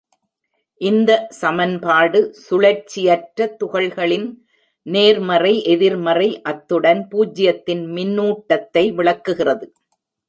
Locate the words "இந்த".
0.81-1.09